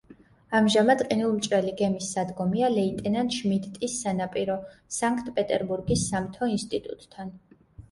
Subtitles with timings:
[0.59, 4.57] ამჟამად ყინულმჭრელი გემის სადგომია ლეიტენანტ შმიდტის სანაპირო
[4.99, 7.33] სანქტ-პეტერბურგის სამთო ინსტიტუტთან.